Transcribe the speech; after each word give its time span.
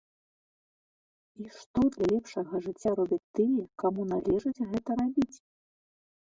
І 1.43 1.45
што 1.57 1.79
для 1.97 2.07
лепшага 2.13 2.63
жыцця 2.69 2.91
робяць 3.01 3.21
тыя, 3.43 3.63
каму 3.87 4.01
належыць 4.15 4.57
гэта 4.75 5.01
рабіць? 5.05 5.33